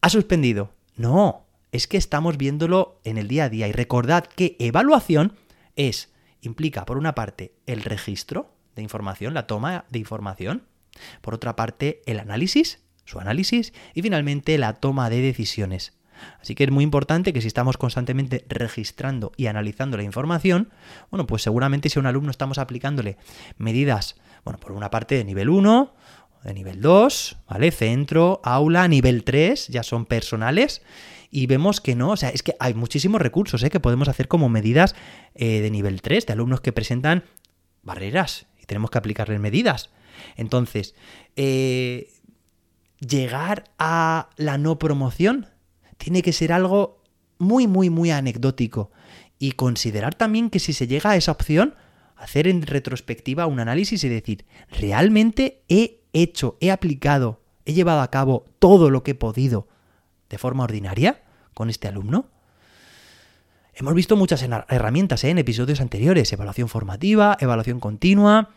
ha 0.00 0.08
suspendido. 0.08 0.70
No, 0.98 1.46
es 1.70 1.86
que 1.86 1.96
estamos 1.96 2.36
viéndolo 2.36 3.00
en 3.04 3.18
el 3.18 3.28
día 3.28 3.44
a 3.44 3.48
día 3.48 3.68
y 3.68 3.72
recordad 3.72 4.24
que 4.24 4.56
evaluación 4.58 5.32
es, 5.76 6.12
implica 6.40 6.84
por 6.84 6.98
una 6.98 7.14
parte 7.14 7.52
el 7.66 7.82
registro 7.82 8.50
de 8.74 8.82
información, 8.82 9.32
la 9.32 9.46
toma 9.46 9.84
de 9.90 10.00
información, 10.00 10.64
por 11.20 11.34
otra 11.34 11.54
parte 11.54 12.02
el 12.06 12.18
análisis, 12.18 12.80
su 13.04 13.20
análisis 13.20 13.72
y 13.94 14.02
finalmente 14.02 14.58
la 14.58 14.74
toma 14.74 15.08
de 15.08 15.20
decisiones. 15.20 15.92
Así 16.40 16.56
que 16.56 16.64
es 16.64 16.70
muy 16.72 16.82
importante 16.82 17.32
que 17.32 17.40
si 17.40 17.46
estamos 17.46 17.76
constantemente 17.76 18.44
registrando 18.48 19.30
y 19.36 19.46
analizando 19.46 19.96
la 19.96 20.02
información, 20.02 20.70
bueno, 21.12 21.28
pues 21.28 21.42
seguramente 21.42 21.90
si 21.90 22.00
a 22.00 22.00
un 22.00 22.06
alumno 22.06 22.32
estamos 22.32 22.58
aplicándole 22.58 23.18
medidas, 23.56 24.16
bueno, 24.44 24.58
por 24.58 24.72
una 24.72 24.90
parte 24.90 25.14
de 25.14 25.24
nivel 25.24 25.48
1, 25.48 25.94
de 26.48 26.54
nivel 26.54 26.80
2, 26.80 27.36
¿vale? 27.48 27.70
Centro, 27.70 28.40
aula, 28.42 28.88
nivel 28.88 29.24
3, 29.24 29.68
ya 29.68 29.82
son 29.82 30.06
personales. 30.06 30.82
Y 31.30 31.46
vemos 31.46 31.80
que 31.80 31.94
no, 31.94 32.10
o 32.10 32.16
sea, 32.16 32.30
es 32.30 32.42
que 32.42 32.56
hay 32.58 32.74
muchísimos 32.74 33.20
recursos 33.20 33.62
¿eh? 33.62 33.70
que 33.70 33.80
podemos 33.80 34.08
hacer 34.08 34.28
como 34.28 34.48
medidas 34.48 34.94
eh, 35.34 35.60
de 35.60 35.70
nivel 35.70 36.00
3, 36.00 36.26
de 36.26 36.32
alumnos 36.32 36.62
que 36.62 36.72
presentan 36.72 37.24
barreras 37.82 38.46
y 38.60 38.64
tenemos 38.64 38.90
que 38.90 38.98
aplicarles 38.98 39.38
medidas. 39.38 39.90
Entonces, 40.36 40.94
eh, 41.36 42.08
llegar 42.98 43.64
a 43.78 44.30
la 44.36 44.56
no 44.56 44.78
promoción 44.78 45.48
tiene 45.98 46.22
que 46.22 46.32
ser 46.32 46.52
algo 46.52 47.02
muy, 47.38 47.66
muy, 47.66 47.90
muy 47.90 48.10
anecdótico. 48.10 48.90
Y 49.38 49.52
considerar 49.52 50.14
también 50.14 50.50
que 50.50 50.58
si 50.58 50.72
se 50.72 50.86
llega 50.86 51.10
a 51.10 51.16
esa 51.16 51.32
opción, 51.32 51.74
hacer 52.16 52.48
en 52.48 52.62
retrospectiva 52.62 53.46
un 53.46 53.60
análisis 53.60 54.02
y 54.02 54.08
decir, 54.08 54.44
¿realmente 54.70 55.62
he 55.68 55.97
hecho, 56.12 56.56
he 56.60 56.70
aplicado, 56.70 57.40
he 57.64 57.72
llevado 57.72 58.00
a 58.00 58.10
cabo 58.10 58.46
todo 58.58 58.90
lo 58.90 59.02
que 59.02 59.12
he 59.12 59.14
podido 59.14 59.68
de 60.28 60.38
forma 60.38 60.64
ordinaria 60.64 61.22
con 61.54 61.70
este 61.70 61.88
alumno? 61.88 62.26
Hemos 63.74 63.94
visto 63.94 64.16
muchas 64.16 64.42
herramientas 64.42 65.22
¿eh? 65.22 65.30
en 65.30 65.38
episodios 65.38 65.80
anteriores, 65.80 66.32
evaluación 66.32 66.68
formativa, 66.68 67.36
evaluación 67.40 67.78
continua. 67.78 68.50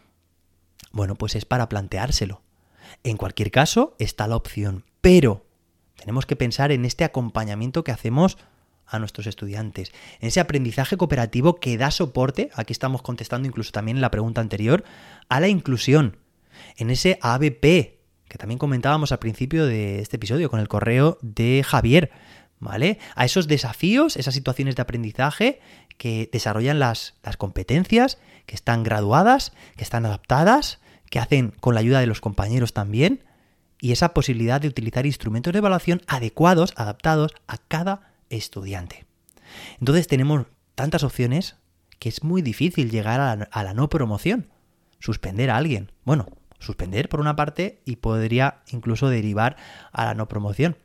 Bueno, 0.91 1.15
pues 1.15 1.35
es 1.35 1.45
para 1.45 1.69
planteárselo. 1.69 2.41
En 3.03 3.17
cualquier 3.17 3.51
caso, 3.51 3.95
está 3.99 4.27
la 4.27 4.35
opción, 4.35 4.83
pero 4.99 5.45
tenemos 5.95 6.25
que 6.25 6.35
pensar 6.35 6.71
en 6.71 6.85
este 6.85 7.03
acompañamiento 7.03 7.83
que 7.83 7.91
hacemos 7.91 8.37
a 8.87 8.99
nuestros 8.99 9.27
estudiantes, 9.27 9.93
en 10.19 10.27
ese 10.27 10.39
aprendizaje 10.39 10.97
cooperativo 10.97 11.55
que 11.55 11.77
da 11.77 11.91
soporte, 11.91 12.49
aquí 12.55 12.73
estamos 12.73 13.01
contestando 13.01 13.47
incluso 13.47 13.71
también 13.71 14.01
la 14.01 14.11
pregunta 14.11 14.41
anterior, 14.41 14.83
a 15.29 15.39
la 15.39 15.47
inclusión, 15.47 16.17
en 16.77 16.89
ese 16.89 17.17
ABP, 17.21 17.99
que 18.27 18.37
también 18.37 18.57
comentábamos 18.57 19.11
al 19.11 19.19
principio 19.19 19.65
de 19.65 19.99
este 19.99 20.15
episodio 20.15 20.49
con 20.49 20.59
el 20.59 20.67
correo 20.67 21.17
de 21.21 21.63
Javier, 21.65 22.11
¿vale? 22.59 22.99
A 23.15 23.25
esos 23.25 23.47
desafíos, 23.47 24.15
esas 24.15 24.33
situaciones 24.33 24.75
de 24.75 24.83
aprendizaje 24.83 25.59
que 25.97 26.29
desarrollan 26.31 26.79
las, 26.79 27.15
las 27.23 27.35
competencias, 27.35 28.19
que 28.45 28.55
están 28.55 28.83
graduadas, 28.83 29.51
que 29.75 29.83
están 29.83 30.05
adaptadas, 30.05 30.79
que 31.09 31.19
hacen 31.19 31.53
con 31.59 31.73
la 31.73 31.81
ayuda 31.81 31.99
de 31.99 32.07
los 32.07 32.21
compañeros 32.21 32.73
también, 32.73 33.23
y 33.81 33.91
esa 33.91 34.13
posibilidad 34.13 34.61
de 34.61 34.67
utilizar 34.67 35.05
instrumentos 35.05 35.51
de 35.51 35.59
evaluación 35.59 36.01
adecuados, 36.07 36.73
adaptados 36.77 37.33
a 37.47 37.57
cada 37.57 38.13
estudiante. 38.29 39.05
Entonces 39.79 40.07
tenemos 40.07 40.45
tantas 40.75 41.03
opciones 41.03 41.57
que 41.99 42.09
es 42.09 42.23
muy 42.23 42.41
difícil 42.41 42.89
llegar 42.89 43.19
a 43.19 43.35
la, 43.35 43.49
a 43.51 43.63
la 43.63 43.73
no 43.73 43.89
promoción, 43.89 44.47
suspender 44.99 45.49
a 45.49 45.57
alguien. 45.57 45.91
Bueno, 46.05 46.27
suspender 46.61 47.09
por 47.09 47.19
una 47.19 47.35
parte 47.35 47.81
y 47.85 47.97
podría 47.97 48.61
incluso 48.71 49.09
derivar 49.09 49.57
a 49.91 50.05
la 50.05 50.13
no 50.13 50.27
promoción. 50.27 50.77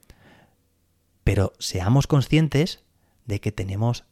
Pero 1.23 1.53
seamos 1.59 2.07
conscientes 2.07 2.85
de 3.25 3.41
que 3.41 3.53
tenemos 3.53 4.05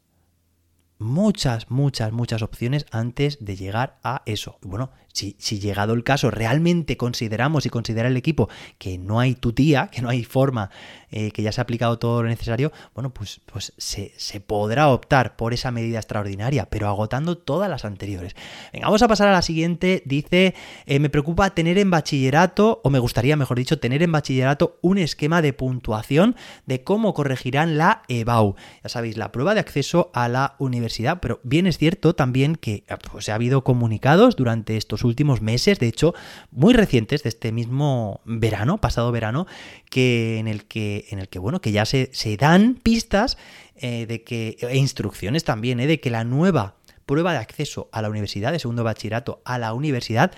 muchas, 0.99 1.71
muchas, 1.71 2.12
muchas 2.12 2.42
opciones 2.42 2.87
antes 2.90 3.44
de 3.44 3.56
llegar 3.56 3.99
a 4.02 4.23
eso. 4.26 4.59
Bueno, 4.62 4.90
Si, 5.14 5.61
llegado 5.61 5.94
el 5.94 6.02
caso 6.02 6.33
realmente 6.33 6.97
consideramos 6.97 7.66
y 7.66 7.71
considera 7.71 8.09
el 8.09 8.16
equipo 8.16 8.49
que 8.78 8.99
no 8.99 9.21
hay 9.21 9.37
tutía, 9.37 9.87
que 9.87 10.02
no 10.02 10.09
hay 10.09 10.25
forma, 10.25 10.71
eh, 11.12 11.30
que 11.30 11.40
ya 11.40 11.52
se 11.52 11.61
ha 11.61 11.62
aplicado 11.62 12.00
todo 12.00 12.25
lo 12.25 12.28
necesario, 12.28 12.73
bueno, 12.94 13.14
pues, 13.14 13.40
pues 13.47 13.73
se, 13.78 14.11
podrá 14.40 14.88
optar 14.88 15.37
por 15.37 15.54
esa 15.54 15.71
medida 15.71 15.99
extraordinaria, 15.99 16.68
pero 16.68 16.88
agotando 16.88 17.38
todas 17.38 17.71
las 17.71 17.85
anteriores. 17.85 18.35
Venga, 18.73 18.87
vamos 18.87 19.02
a 19.02 19.06
pasar 19.06 19.28
a 19.28 19.33
la 19.33 19.42
siguiente. 19.42 20.02
Dice, 20.04 20.56
eh, 20.87 20.99
me 20.99 21.11
preocupa 21.11 21.50
tener 21.50 21.78
en 21.78 21.92
bachillerato, 21.92 22.80
o 22.83 22.90
me 22.90 22.99
gustaría, 22.99 23.37
mejor 23.37 23.56
dicho, 23.56 23.78
tener 23.78 24.02
en 24.02 24.11
bachillerato 24.11 24.78
un 24.83 24.99
esquema 24.99 25.42
de 25.42 25.52
puntuación 25.52 26.35
de 26.66 26.83
cómo 26.83 27.14
corregirán 27.14 27.78
la 27.78 28.02
EBAU. 28.09 28.56
Ya 28.83 28.88
sabéis, 28.88 29.16
la 29.16 29.30
prueba 29.30 29.54
de 29.54 29.61
acceso 29.61 30.11
a 30.12 30.28
la 30.28 30.56
universidad, 30.59 31.21
pero 31.21 31.38
bien 31.44 31.68
es 31.68 31.78
cierto 31.78 32.16
también 32.16 32.56
que 32.56 32.83
pues, 33.12 33.28
ha 33.28 33.37
habido 33.37 33.62
comunicados 33.62 34.35
durante 34.35 34.76
estos 34.76 35.03
últimos 35.04 35.40
meses, 35.40 35.78
de 35.78 35.88
hecho, 35.88 36.14
muy 36.50 36.75
recientes 36.75 37.23
de 37.23 37.28
este 37.28 37.52
mismo 37.52 38.20
verano, 38.25 38.78
pasado 38.78 39.12
verano, 39.12 39.46
que 39.90 40.38
en 40.38 40.49
el 40.49 40.64
que, 40.64 41.06
en 41.11 41.18
el 41.18 41.28
que 41.28 41.38
bueno, 41.38 41.61
que 41.61 41.73
ya 41.73 41.84
se, 41.84 42.11
se 42.12 42.37
dan 42.37 42.75
pistas 42.82 43.37
eh, 43.76 44.06
de 44.06 44.23
que, 44.23 44.56
e 44.61 44.76
instrucciones 44.76 45.44
también, 45.44 45.80
eh, 45.80 45.87
de 45.87 46.00
que 46.00 46.11
la 46.11 46.25
nueva 46.25 46.76
prueba 47.06 47.32
de 47.32 47.38
acceso 47.38 47.88
a 47.92 48.02
la 48.02 48.08
universidad, 48.08 48.52
de 48.52 48.58
segundo 48.58 48.84
bachillerato 48.84 49.42
a 49.44 49.58
la 49.58 49.75
universidad, 49.75 50.32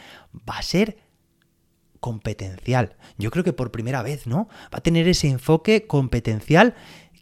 va 0.49 0.58
a 0.58 0.62
ser 0.62 0.99
competencial. 2.00 2.96
Yo 3.18 3.30
creo 3.30 3.44
que 3.44 3.52
por 3.52 3.70
primera 3.70 4.02
vez, 4.02 4.26
¿no? 4.26 4.49
Va 4.73 4.78
a 4.78 4.80
tener 4.80 5.08
ese 5.08 5.28
enfoque 5.28 5.87
competencial 5.87 6.75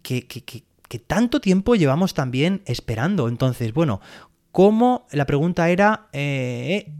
que, 0.02 0.26
que, 0.26 0.42
que, 0.42 0.98
tanto 0.98 1.40
tiempo 1.40 1.74
llevamos 1.74 2.14
también 2.14 2.62
esperando. 2.66 3.28
Entonces, 3.28 3.72
bueno, 3.72 4.00
¿cómo? 4.52 5.06
La 5.10 5.26
pregunta 5.26 5.70
era, 5.70 6.08
eh, 6.12 6.92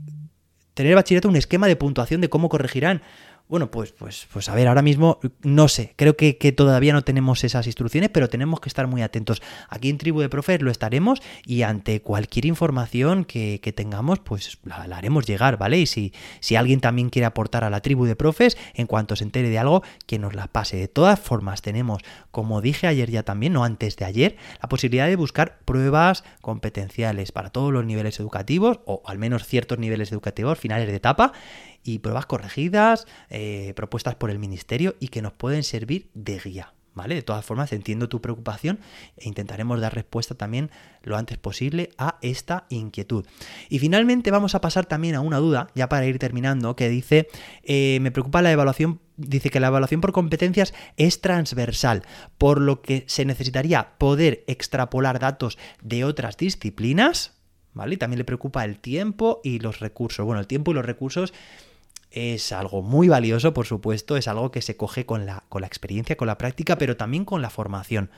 tener 0.75 0.95
bachillerato 0.95 1.29
un 1.29 1.37
esquema 1.37 1.67
de 1.67 1.77
puntuación 1.77 2.21
de 2.21 2.29
cómo 2.29 2.49
corregirán. 2.49 3.03
Bueno, 3.47 3.71
pues, 3.71 3.93
pues, 3.93 4.27
pues 4.33 4.49
a 4.49 4.55
ver, 4.55 4.69
ahora 4.69 4.81
mismo 4.81 5.21
no 5.43 5.69
sé, 5.69 5.93
creo 5.97 6.17
que, 6.17 6.33
todavía 6.57 6.95
no 6.95 7.05
tenemos 7.05 7.45
esas 7.45 7.67
instrucciones, 7.67 8.09
pero 8.09 8.31
tenemos 8.31 8.59
que 8.59 8.71
estar 8.71 8.87
muy 8.87 9.03
atentos. 9.03 9.43
Aquí 9.69 9.91
en 9.91 9.99
Tribu 9.99 10.23
de 10.23 10.31
Profes 10.31 10.63
lo 10.63 10.71
estaremos 10.71 11.21
y 11.45 11.61
ante 11.61 12.01
cualquier 12.01 12.47
información 12.47 13.27
que, 13.27 13.61
tengamos, 13.77 14.21
pues 14.21 14.59
la, 14.65 14.97
haremos 14.97 15.27
llegar, 15.27 15.59
¿vale? 15.59 15.79
Y 15.79 15.85
si, 15.85 16.15
si 16.41 16.57
alguien 16.57 16.81
también 16.81 17.11
quiere 17.11 17.27
aportar 17.27 17.65
a 17.65 17.71
la 17.71 17.83
Tribu 17.83 18.07
de 18.07 18.17
Profes, 18.17 18.57
en 18.73 18.87
cuanto 18.87 19.15
se 19.15 19.25
entere 19.25 19.51
de 19.51 19.59
algo, 19.59 19.83
que 20.07 20.19
nos 20.19 20.35
la 20.35 20.47
pase. 20.47 20.79
De 20.79 20.89
todas 20.89 21.21
formas, 21.21 21.61
tenemos, 21.61 22.01
como 22.31 22.63
dije 22.63 22.87
ayer 22.87 23.11
ya 23.11 23.25
también, 23.25 23.53
no 23.53 23.63
antes 23.63 23.97
de 23.97 24.07
ayer, 24.07 24.37
la 24.63 24.71
posibilidad 24.71 25.07
de 25.07 25.17
buscar 25.17 25.59
pruebas 25.67 26.25
competenciales 26.41 27.31
para 27.31 27.51
todos 27.51 27.75
los 27.75 27.85
niveles 27.85 28.19
educativos, 28.21 28.81
o 28.87 29.03
al 29.05 29.19
menos 29.19 29.45
ciertos 29.45 29.79
niveles 29.79 30.13
educativos, 30.13 30.59
finales 30.59 30.89
de 30.89 30.97
etapa 30.97 31.35
y 31.85 31.99
pruebas 32.01 32.27
corregidas, 32.27 33.07
eh, 33.31 33.73
propuestas 33.77 34.17
por 34.17 34.31
el 34.31 34.39
ministerio 34.39 34.97
y 34.99 35.09
que 35.09 35.23
nos 35.23 35.35
pueden 35.35 35.63
servir 35.63 36.11
de 36.15 36.39
guía. 36.39 36.75
¿Vale? 36.95 37.17
De 37.17 37.23
todas 37.23 37.45
formas, 37.45 37.73
entiendo 37.73 38.09
tu 38.09 38.21
preocupación 38.21 38.79
e 39.17 39.27
intentaremos 39.27 39.81
dar 39.81 39.93
respuesta 39.93 40.37
también 40.37 40.71
lo 41.03 41.17
antes 41.17 41.39
posible 41.39 41.91
a 41.99 42.19
esta 42.23 42.67
inquietud. 42.69 43.27
Y 43.69 43.81
finalmente 43.81 44.31
vamos 44.31 44.55
a 44.55 44.61
pasar 44.61 44.87
también 44.87 45.17
a 45.17 45.21
una 45.21 45.39
duda, 45.39 45.67
ya 45.75 45.89
para 45.89 46.07
ir 46.07 46.21
terminando, 46.21 46.77
que 46.77 46.89
dice, 46.89 47.27
eh, 47.65 47.99
me 48.01 48.13
preocupa 48.13 48.43
la 48.43 48.53
evaluación, 48.53 49.01
dice 49.17 49.51
que 49.51 49.59
la 49.59 49.67
evaluación 49.67 50.01
por 50.01 50.13
competencias 50.13 50.73
es 50.97 51.21
transversal, 51.21 52.05
por 52.39 52.61
lo 52.61 52.81
que 52.81 53.03
se 53.09 53.25
necesitaría 53.25 53.99
poder 53.99 54.45
extrapolar 54.47 55.19
datos 55.19 55.59
de 55.83 56.05
otras 56.05 56.37
disciplinas, 56.37 57.33
¿vale? 57.73 57.95
Y 57.95 57.99
también 57.99 58.19
le 58.19 58.25
preocupa 58.25 58.65
el 58.65 58.79
tiempo 58.79 59.41
y 59.43 59.59
los 59.59 59.81
recursos. 59.81 60.25
Bueno, 60.25 60.41
el 60.41 60.47
tiempo 60.47 60.71
y 60.71 60.75
los 60.75 60.87
recursos 60.87 61.35
es 62.15 62.53
algo 62.53 62.81
muy 62.81 63.09
valioso, 63.09 63.53
por 63.53 63.67
supuesto, 63.67 64.17
es 64.17 64.29
algo 64.29 64.53
que 64.53 64.63
se 64.63 64.77
coge 64.77 65.05
con 65.05 65.27
la, 65.27 65.43
con 65.49 65.63
la 65.63 65.67
experiencia, 65.67 66.17
con 66.17 66.29
la 66.29 66.39
práctica, 66.39 66.79
pero 66.79 66.97
también 66.97 67.25
con 67.25 67.43
la 67.43 67.51
formación. 67.51 68.11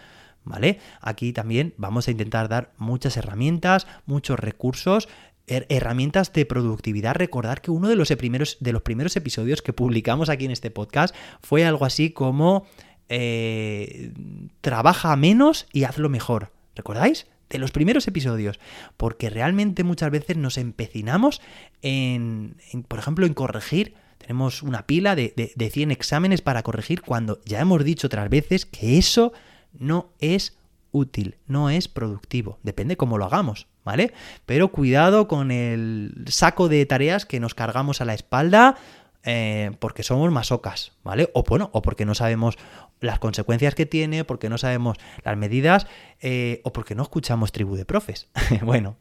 ¿Vale? 0.44 0.78
Aquí 1.00 1.32
también 1.32 1.74
vamos 1.76 2.06
a 2.06 2.12
intentar 2.12 2.48
dar 2.48 2.72
muchas 2.76 3.16
herramientas, 3.16 3.88
muchos 4.04 4.38
recursos, 4.38 5.08
herramientas 5.48 6.32
de 6.32 6.46
productividad. 6.46 7.16
Recordar 7.16 7.62
que 7.62 7.72
uno 7.72 7.88
de 7.88 7.96
los, 7.96 8.10
primeros, 8.10 8.56
de 8.60 8.72
los 8.72 8.82
primeros 8.82 9.16
episodios 9.16 9.60
que 9.62 9.72
publicamos 9.72 10.28
aquí 10.28 10.44
en 10.44 10.52
este 10.52 10.70
podcast 10.70 11.16
fue 11.42 11.64
algo 11.64 11.84
así 11.84 12.10
como 12.10 12.64
eh, 13.08 14.12
trabaja 14.60 15.16
menos 15.16 15.66
y 15.72 15.82
hazlo 15.82 16.08
mejor. 16.08 16.52
¿Recordáis? 16.76 17.26
De 17.48 17.58
los 17.58 17.70
primeros 17.70 18.06
episodios, 18.08 18.58
porque 18.96 19.30
realmente 19.30 19.84
muchas 19.84 20.10
veces 20.10 20.37
nos 20.37 20.59
empecinamos 20.59 21.40
en, 21.82 22.56
por 22.88 22.98
ejemplo, 22.98 23.26
en 23.26 23.35
corregir. 23.35 23.94
Tenemos 24.18 24.62
una 24.62 24.87
pila 24.87 25.14
de, 25.14 25.32
de, 25.37 25.52
de 25.54 25.70
100 25.70 25.90
exámenes 25.92 26.42
para 26.42 26.62
corregir 26.62 27.02
cuando 27.02 27.40
ya 27.44 27.61
hemos 27.61 27.85
dicho 27.85 28.09
otras 28.09 28.28
veces 28.28 28.66
que 28.66 28.98
eso 28.98 29.32
no 29.78 30.11
es 30.18 30.56
útil, 30.92 31.37
no 31.46 31.70
es 31.70 31.88
productivo, 31.88 32.59
depende 32.62 32.96
cómo 32.96 33.18
lo 33.18 33.26
hagamos, 33.26 33.66
¿vale? 33.85 34.12
Pero 34.46 34.68
cuidado 34.68 35.28
con 35.28 35.50
el 35.50 36.24
saco 36.28 36.68
de 36.68 36.85
tareas 36.87 37.26
que 37.26 37.40
nos 37.40 37.54
cargamos 37.54 38.00
a 38.00 38.04
la 38.04 38.14
espalda 38.14 38.76
eh, 39.28 39.72
porque 39.80 40.04
somos 40.04 40.30
masocas, 40.30 40.92
¿vale? 41.02 41.30
O 41.34 41.42
bueno, 41.42 41.68
o 41.72 41.82
porque 41.82 42.04
no 42.04 42.14
sabemos 42.14 42.56
las 43.00 43.18
consecuencias 43.18 43.74
que 43.74 43.84
tiene, 43.84 44.24
porque 44.24 44.48
no 44.48 44.56
sabemos 44.56 44.98
las 45.24 45.36
medidas, 45.36 45.88
eh, 46.20 46.60
o 46.62 46.72
porque 46.72 46.94
no 46.94 47.02
escuchamos 47.02 47.50
tribu 47.50 47.74
de 47.74 47.84
profes. 47.84 48.28
bueno, 48.62 48.98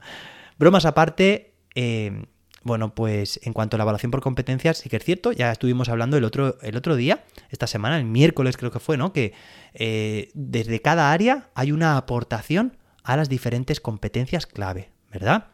bromas 0.57 0.85
aparte, 0.85 1.53
eh, 1.75 2.25
bueno, 2.63 2.95
pues 2.95 3.39
en 3.43 3.53
cuanto 3.53 3.75
a 3.75 3.77
la 3.77 3.83
evaluación 3.83 4.09
por 4.09 4.21
competencias, 4.21 4.79
sí 4.79 4.89
que 4.89 4.97
es 4.97 5.03
cierto, 5.03 5.31
ya 5.31 5.51
estuvimos 5.51 5.89
hablando 5.89 6.17
el 6.17 6.23
otro, 6.23 6.57
el 6.63 6.75
otro 6.75 6.95
día, 6.95 7.23
esta 7.51 7.67
semana, 7.67 7.99
el 7.99 8.05
miércoles 8.05 8.57
creo 8.57 8.71
que 8.71 8.79
fue, 8.79 8.97
¿no? 8.97 9.13
Que 9.13 9.33
desde 10.33 10.81
cada 10.81 11.11
área 11.11 11.51
hay 11.53 11.71
una 11.71 11.97
aportación 11.97 12.77
a 13.03 13.15
las 13.15 13.29
diferentes 13.29 13.79
competencias 13.79 14.47
clave, 14.47 14.89
¿verdad? 15.11 15.49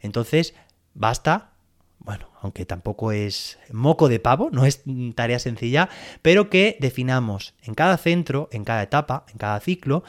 Entonces, 0.00 0.54
basta 0.94 1.53
bueno, 2.04 2.28
aunque 2.42 2.66
tampoco 2.66 3.12
es 3.12 3.58
moco 3.72 4.08
de 4.08 4.20
pavo, 4.20 4.50
no 4.52 4.66
es 4.66 4.82
tarea 5.14 5.38
sencilla, 5.38 5.88
pero 6.20 6.50
que 6.50 6.76
definamos 6.78 7.54
en 7.62 7.74
cada 7.74 7.96
centro, 7.96 8.48
en 8.52 8.64
cada 8.64 8.82
etapa, 8.82 9.24
en 9.32 9.38
cada 9.38 9.58
ciclo, 9.60 10.04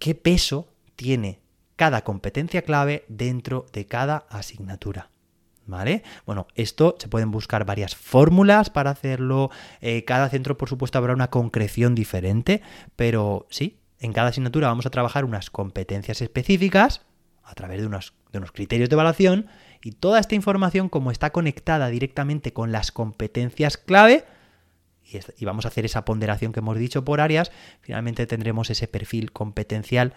qué 0.00 0.14
peso 0.16 0.68
tiene 0.96 1.38
cada 1.76 2.02
competencia 2.02 2.62
clave 2.62 3.04
dentro 3.08 3.66
de 3.72 3.86
cada 3.86 4.26
asignatura. 4.28 5.10
¿Vale? 5.68 6.04
Bueno, 6.24 6.46
esto 6.54 6.94
se 6.96 7.08
pueden 7.08 7.32
buscar 7.32 7.64
varias 7.64 7.96
fórmulas 7.96 8.70
para 8.70 8.90
hacerlo. 8.90 9.50
Eh, 9.80 10.04
cada 10.04 10.28
centro, 10.28 10.56
por 10.56 10.68
supuesto, 10.68 10.96
habrá 10.96 11.12
una 11.12 11.28
concreción 11.28 11.96
diferente, 11.96 12.62
pero 12.94 13.48
sí, 13.50 13.80
en 13.98 14.12
cada 14.12 14.28
asignatura 14.28 14.68
vamos 14.68 14.86
a 14.86 14.90
trabajar 14.90 15.24
unas 15.24 15.50
competencias 15.50 16.22
específicas 16.22 17.02
a 17.42 17.54
través 17.54 17.80
de 17.80 17.86
unos, 17.86 18.14
unos 18.38 18.52
criterios 18.52 18.88
de 18.88 18.94
evaluación 18.94 19.46
y 19.82 19.92
toda 19.92 20.18
esta 20.18 20.34
información, 20.34 20.88
como 20.88 21.10
está 21.10 21.30
conectada 21.30 21.88
directamente 21.88 22.52
con 22.52 22.72
las 22.72 22.92
competencias 22.92 23.76
clave, 23.76 24.24
y, 25.38 25.44
vamos 25.44 25.64
a 25.64 25.68
hacer 25.68 25.84
esa 25.84 26.04
ponderación 26.04 26.52
que 26.52 26.60
hemos 26.60 26.76
dicho 26.78 27.04
por 27.04 27.20
áreas, 27.20 27.52
finalmente 27.80 28.26
tendremos 28.26 28.70
ese 28.70 28.88
perfil 28.88 29.32
competencial 29.32 30.14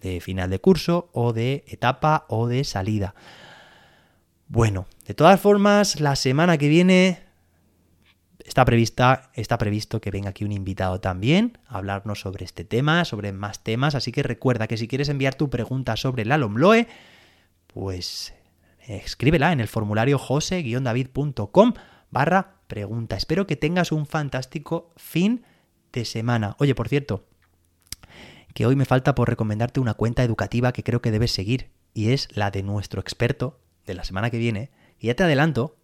de 0.00 0.20
final 0.20 0.50
de 0.50 0.60
curso 0.60 1.08
o 1.12 1.32
de 1.32 1.64
etapa 1.68 2.24
o 2.28 2.48
de 2.48 2.64
salida. 2.64 3.14
Bueno, 4.48 4.86
de 5.06 5.14
todas 5.14 5.40
formas, 5.40 6.00
la 6.00 6.16
semana 6.16 6.58
que 6.58 6.68
viene 6.68 7.25
está 8.46 8.64
prevista, 8.64 9.30
está 9.34 9.58
previsto 9.58 10.00
que 10.00 10.10
venga 10.10 10.30
aquí 10.30 10.44
un 10.44 10.52
invitado 10.52 11.00
también 11.00 11.58
a 11.66 11.78
hablarnos 11.78 12.20
sobre 12.20 12.44
este 12.44 12.64
tema, 12.64 13.04
sobre 13.04 13.32
más 13.32 13.62
temas, 13.62 13.94
así 13.94 14.12
que 14.12 14.22
recuerda 14.22 14.68
que 14.68 14.76
si 14.76 14.88
quieres 14.88 15.08
enviar 15.08 15.34
tu 15.34 15.50
pregunta 15.50 15.96
sobre 15.96 16.24
la 16.24 16.38
LOMLOE, 16.38 16.86
pues 17.66 18.34
escríbela 18.86 19.52
en 19.52 19.60
el 19.60 19.68
formulario 19.68 20.18
jose-david.com 20.18 21.74
barra 22.10 22.60
pregunta. 22.68 23.16
Espero 23.16 23.46
que 23.46 23.56
tengas 23.56 23.90
un 23.92 24.06
fantástico 24.06 24.92
fin 24.96 25.44
de 25.92 26.04
semana. 26.04 26.54
Oye, 26.58 26.74
por 26.74 26.88
cierto, 26.88 27.26
que 28.54 28.64
hoy 28.64 28.76
me 28.76 28.84
falta 28.84 29.14
por 29.14 29.28
recomendarte 29.28 29.80
una 29.80 29.94
cuenta 29.94 30.22
educativa 30.22 30.72
que 30.72 30.84
creo 30.84 31.02
que 31.02 31.10
debes 31.10 31.32
seguir 31.32 31.70
y 31.94 32.12
es 32.12 32.28
la 32.34 32.50
de 32.50 32.62
nuestro 32.62 33.00
experto 33.00 33.58
de 33.86 33.94
la 33.94 34.04
semana 34.04 34.30
que 34.30 34.38
viene. 34.38 34.70
Y 34.98 35.08
ya 35.08 35.14
te 35.14 35.24
adelanto, 35.24 35.76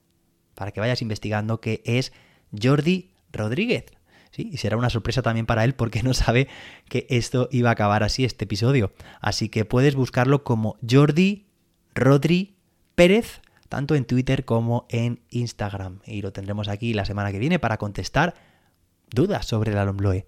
para 0.54 0.70
que 0.70 0.80
vayas 0.80 1.02
investigando, 1.02 1.60
que 1.60 1.82
es 1.84 2.12
Jordi 2.60 3.10
Rodríguez. 3.32 3.86
¿Sí? 4.30 4.48
Y 4.50 4.56
será 4.56 4.78
una 4.78 4.88
sorpresa 4.88 5.20
también 5.20 5.44
para 5.44 5.64
él 5.64 5.74
porque 5.74 6.02
no 6.04 6.14
sabe 6.14 6.48
que 6.88 7.06
esto 7.10 7.48
iba 7.52 7.68
a 7.68 7.72
acabar 7.72 8.02
así 8.02 8.24
este 8.24 8.44
episodio. 8.44 8.92
Así 9.20 9.48
que 9.48 9.64
puedes 9.64 9.94
buscarlo 9.94 10.42
como 10.42 10.76
Jordi 10.88 11.46
Rodri 11.94 12.56
Pérez, 12.94 13.42
tanto 13.68 13.94
en 13.94 14.04
Twitter 14.04 14.44
como 14.44 14.86
en 14.88 15.20
Instagram. 15.30 16.00
Y 16.06 16.22
lo 16.22 16.32
tendremos 16.32 16.68
aquí 16.68 16.94
la 16.94 17.04
semana 17.04 17.32
que 17.32 17.38
viene 17.38 17.58
para 17.58 17.76
contestar 17.76 18.34
dudas 19.10 19.46
sobre 19.46 19.72
la 19.72 19.84
LOMLOE. 19.84 20.26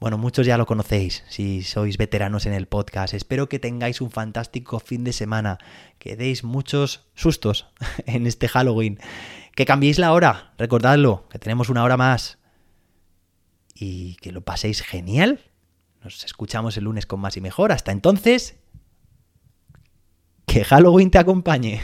Bueno, 0.00 0.18
muchos 0.18 0.46
ya 0.46 0.58
lo 0.58 0.66
conocéis 0.66 1.24
si 1.28 1.62
sois 1.62 1.96
veteranos 1.96 2.46
en 2.46 2.52
el 2.52 2.66
podcast. 2.66 3.14
Espero 3.14 3.48
que 3.48 3.58
tengáis 3.58 4.00
un 4.00 4.10
fantástico 4.10 4.78
fin 4.80 5.02
de 5.02 5.12
semana, 5.12 5.58
que 5.98 6.16
deis 6.16 6.44
muchos 6.44 7.06
sustos 7.14 7.68
en 8.06 8.26
este 8.26 8.48
Halloween, 8.48 8.98
que 9.54 9.66
cambiéis 9.66 9.98
la 9.98 10.12
hora, 10.12 10.52
recordadlo, 10.58 11.28
que 11.28 11.38
tenemos 11.38 11.68
una 11.68 11.84
hora 11.84 11.96
más 11.96 12.38
y 13.74 14.16
que 14.16 14.32
lo 14.32 14.42
paséis 14.42 14.82
genial. 14.82 15.40
Nos 16.02 16.24
escuchamos 16.24 16.76
el 16.76 16.84
lunes 16.84 17.06
con 17.06 17.20
más 17.20 17.36
y 17.36 17.40
mejor. 17.40 17.72
Hasta 17.72 17.92
entonces, 17.92 18.56
que 20.46 20.64
Halloween 20.64 21.10
te 21.10 21.18
acompañe. 21.18 21.80